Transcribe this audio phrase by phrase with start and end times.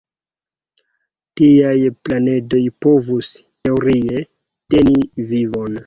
[1.41, 1.75] Tiaj
[2.09, 4.29] planedoj povus, teorie,
[4.73, 5.75] teni vivon.